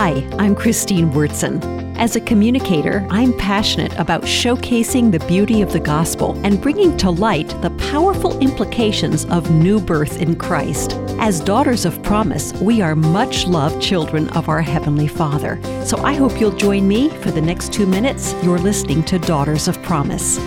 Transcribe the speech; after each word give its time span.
Hi, 0.00 0.24
I'm 0.38 0.54
Christine 0.54 1.10
Wyrtzen. 1.10 1.96
As 1.98 2.14
a 2.14 2.20
communicator, 2.20 3.04
I'm 3.10 3.36
passionate 3.36 3.92
about 3.98 4.22
showcasing 4.22 5.10
the 5.10 5.18
beauty 5.26 5.60
of 5.60 5.72
the 5.72 5.80
gospel 5.80 6.40
and 6.44 6.62
bringing 6.62 6.96
to 6.98 7.10
light 7.10 7.48
the 7.62 7.70
powerful 7.90 8.38
implications 8.38 9.24
of 9.24 9.50
new 9.50 9.80
birth 9.80 10.22
in 10.22 10.36
Christ. 10.36 10.92
As 11.18 11.40
daughters 11.40 11.84
of 11.84 12.00
promise, 12.04 12.52
we 12.60 12.80
are 12.80 12.94
much 12.94 13.48
loved 13.48 13.82
children 13.82 14.28
of 14.36 14.48
our 14.48 14.62
Heavenly 14.62 15.08
Father. 15.08 15.60
So 15.84 15.98
I 16.04 16.14
hope 16.14 16.40
you'll 16.40 16.52
join 16.52 16.86
me 16.86 17.08
for 17.08 17.32
the 17.32 17.42
next 17.42 17.72
two 17.72 17.84
minutes. 17.84 18.36
You're 18.44 18.60
listening 18.60 19.02
to 19.02 19.18
Daughters 19.18 19.66
of 19.66 19.82
Promise. 19.82 20.38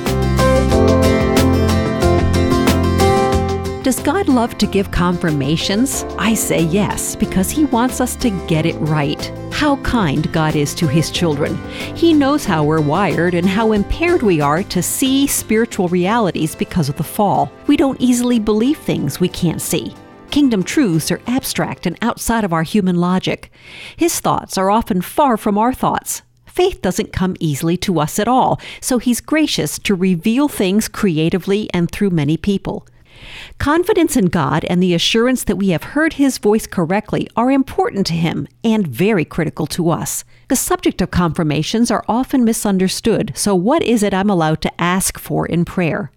Does 3.83 3.99
God 3.99 4.27
love 4.27 4.59
to 4.59 4.67
give 4.67 4.91
confirmations? 4.91 6.05
I 6.19 6.35
say 6.35 6.61
yes, 6.61 7.15
because 7.15 7.49
He 7.49 7.65
wants 7.65 7.99
us 7.99 8.15
to 8.17 8.29
get 8.45 8.67
it 8.67 8.75
right. 8.75 9.33
How 9.51 9.77
kind 9.77 10.31
God 10.31 10.55
is 10.55 10.75
to 10.75 10.87
His 10.87 11.09
children. 11.09 11.57
He 11.95 12.13
knows 12.13 12.45
how 12.45 12.63
we're 12.63 12.79
wired 12.79 13.33
and 13.33 13.49
how 13.49 13.71
impaired 13.71 14.21
we 14.21 14.39
are 14.39 14.61
to 14.61 14.83
see 14.83 15.25
spiritual 15.25 15.87
realities 15.87 16.53
because 16.53 16.89
of 16.89 16.97
the 16.97 17.03
fall. 17.03 17.51
We 17.65 17.75
don't 17.75 17.99
easily 17.99 18.37
believe 18.37 18.77
things 18.77 19.19
we 19.19 19.29
can't 19.29 19.59
see. 19.59 19.95
Kingdom 20.29 20.61
truths 20.61 21.09
are 21.09 21.21
abstract 21.25 21.87
and 21.87 21.97
outside 22.03 22.43
of 22.43 22.53
our 22.53 22.61
human 22.61 22.97
logic. 22.97 23.51
His 23.97 24.19
thoughts 24.19 24.59
are 24.59 24.69
often 24.69 25.01
far 25.01 25.37
from 25.37 25.57
our 25.57 25.73
thoughts. 25.73 26.21
Faith 26.45 26.83
doesn't 26.83 27.13
come 27.13 27.35
easily 27.39 27.77
to 27.77 27.99
us 27.99 28.19
at 28.19 28.27
all, 28.27 28.61
so 28.79 28.99
He's 28.99 29.21
gracious 29.21 29.79
to 29.79 29.95
reveal 29.95 30.47
things 30.47 30.87
creatively 30.87 31.67
and 31.73 31.89
through 31.89 32.11
many 32.11 32.37
people. 32.37 32.85
Confidence 33.57 34.15
in 34.17 34.25
God 34.25 34.65
and 34.65 34.81
the 34.81 34.93
assurance 34.93 35.43
that 35.43 35.55
we 35.55 35.69
have 35.69 35.83
heard 35.83 36.13
His 36.13 36.37
voice 36.37 36.67
correctly 36.67 37.27
are 37.35 37.51
important 37.51 38.05
to 38.07 38.13
Him 38.13 38.47
and 38.63 38.87
very 38.87 39.25
critical 39.25 39.67
to 39.67 39.89
us. 39.89 40.23
The 40.47 40.55
subject 40.55 41.01
of 41.01 41.11
confirmations 41.11 41.91
are 41.91 42.05
often 42.07 42.43
misunderstood, 42.43 43.33
so 43.35 43.55
what 43.55 43.83
is 43.83 44.03
it 44.03 44.13
I'm 44.13 44.29
allowed 44.29 44.61
to 44.61 44.81
ask 44.81 45.19
for 45.19 45.45
in 45.45 45.65
prayer? 45.65 46.11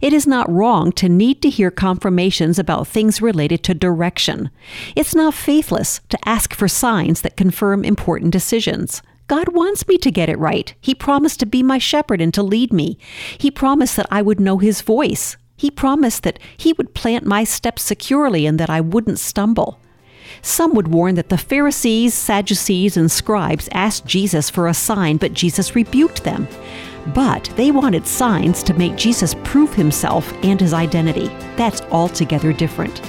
It 0.00 0.12
is 0.12 0.26
not 0.26 0.50
wrong 0.50 0.92
to 0.92 1.08
need 1.08 1.42
to 1.42 1.50
hear 1.50 1.70
confirmations 1.70 2.58
about 2.58 2.86
things 2.86 3.20
related 3.20 3.64
to 3.64 3.74
direction. 3.74 4.50
It's 4.94 5.14
not 5.14 5.34
faithless 5.34 6.00
to 6.08 6.28
ask 6.28 6.54
for 6.54 6.68
signs 6.68 7.22
that 7.22 7.36
confirm 7.36 7.84
important 7.84 8.32
decisions. 8.32 9.02
God 9.26 9.48
wants 9.48 9.86
me 9.86 9.98
to 9.98 10.10
get 10.10 10.28
it 10.28 10.38
right. 10.38 10.74
He 10.80 10.94
promised 10.94 11.40
to 11.40 11.46
be 11.46 11.62
my 11.62 11.78
shepherd 11.78 12.20
and 12.20 12.32
to 12.34 12.42
lead 12.42 12.72
me. 12.72 12.96
He 13.36 13.50
promised 13.50 13.96
that 13.96 14.06
I 14.10 14.22
would 14.22 14.40
know 14.40 14.58
His 14.58 14.80
voice. 14.80 15.36
He 15.58 15.70
promised 15.70 16.22
that 16.22 16.38
He 16.56 16.72
would 16.72 16.94
plant 16.94 17.26
my 17.26 17.44
steps 17.44 17.82
securely 17.82 18.46
and 18.46 18.58
that 18.58 18.70
I 18.70 18.80
wouldn't 18.80 19.18
stumble. 19.18 19.78
Some 20.40 20.72
would 20.74 20.88
warn 20.88 21.16
that 21.16 21.30
the 21.30 21.36
Pharisees, 21.36 22.14
Sadducees, 22.14 22.96
and 22.96 23.10
scribes 23.10 23.68
asked 23.72 24.06
Jesus 24.06 24.48
for 24.48 24.68
a 24.68 24.74
sign, 24.74 25.16
but 25.16 25.34
Jesus 25.34 25.74
rebuked 25.74 26.22
them. 26.22 26.46
But 27.14 27.52
they 27.56 27.70
wanted 27.70 28.06
signs 28.06 28.62
to 28.64 28.74
make 28.74 28.96
Jesus 28.96 29.34
prove 29.42 29.74
himself 29.74 30.32
and 30.44 30.60
his 30.60 30.72
identity. 30.72 31.28
That's 31.56 31.82
altogether 31.90 32.52
different. 32.52 33.02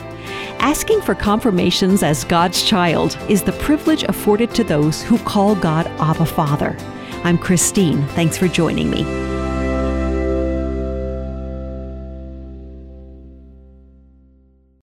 Asking 0.60 1.02
for 1.02 1.16
confirmations 1.16 2.02
as 2.04 2.24
God's 2.24 2.64
child 2.64 3.18
is 3.30 3.44
the 3.44 3.54
privilege 3.54 4.04
afforded 4.04 4.56
to 4.56 4.64
those 4.64 5.04
who 5.04 5.18
call 5.20 5.56
God 5.56 5.88
Abba 6.00 6.26
Father. 6.26 6.76
I'm 7.24 7.38
Christine. 7.38 8.02
Thanks 8.10 8.38
for 8.38 8.48
joining 8.48 8.90
me. 8.90 9.39